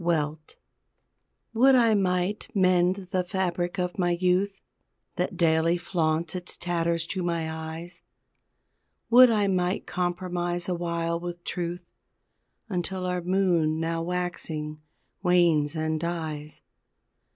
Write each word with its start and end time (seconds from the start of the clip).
WELT 0.03 0.55
Would 1.53 1.75
I 1.75 1.93
might 1.93 2.47
mend 2.55 3.09
the 3.11 3.23
fabric 3.23 3.77
of 3.77 3.99
my 3.99 4.09
youth 4.19 4.59
That 5.15 5.37
daily 5.37 5.77
flaunts 5.77 6.33
its 6.33 6.57
tatters 6.57 7.05
to 7.05 7.21
my 7.21 7.47
eyes, 7.47 8.01
Would 9.11 9.29
I 9.29 9.45
might 9.47 9.85
compromise 9.85 10.67
awhile 10.67 11.19
with 11.19 11.43
truth 11.43 11.85
Until 12.67 13.05
our 13.05 13.21
moon 13.21 13.79
now 13.79 14.01
waxing, 14.01 14.81
wanes 15.21 15.75
and 15.75 15.99
dies. 15.99 16.63